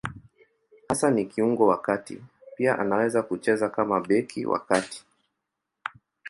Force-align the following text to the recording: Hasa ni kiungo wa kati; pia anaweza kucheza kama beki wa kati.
Hasa 0.89 1.11
ni 1.11 1.25
kiungo 1.25 1.67
wa 1.67 1.81
kati; 1.81 2.21
pia 2.57 2.79
anaweza 2.79 3.21
kucheza 3.23 3.69
kama 3.69 4.01
beki 4.01 4.45
wa 4.45 4.59
kati. 4.59 5.05